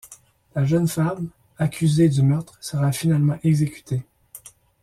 La 0.55 0.65
jeune 0.65 0.87
femme, 0.87 1.29
accusée 1.59 2.09
du 2.09 2.23
meurtre, 2.23 2.57
sera 2.59 2.91
finalement 2.91 3.37
exécutée. 3.43 4.03